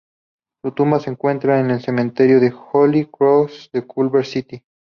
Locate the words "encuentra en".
1.11-1.69